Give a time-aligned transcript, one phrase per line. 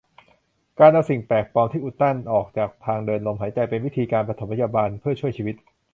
[0.79, 5.55] การเอาสิ่งแปลกปลอมที่อุดกั้นออกจากทางเดินลมหายใจเป็นวิธีการปฐมพยาบาลเพื่อช่วยชีวิต